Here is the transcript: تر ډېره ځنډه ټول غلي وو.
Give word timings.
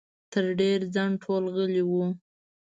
تر 0.31 0.45
ډېره 0.59 0.85
ځنډه 0.93 1.17
ټول 1.23 1.43
غلي 1.55 1.83
وو. 1.89 2.05